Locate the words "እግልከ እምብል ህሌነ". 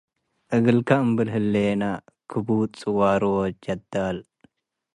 0.55-1.81